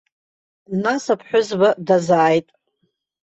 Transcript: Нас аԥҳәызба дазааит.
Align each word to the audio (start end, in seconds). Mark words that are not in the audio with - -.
Нас 0.83 1.03
аԥҳәызба 1.13 1.69
дазааит. 1.87 2.47